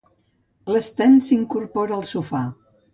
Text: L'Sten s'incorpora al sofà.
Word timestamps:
L'Sten 0.71 1.15
s'incorpora 1.29 1.97
al 2.01 2.11
sofà. 2.17 2.47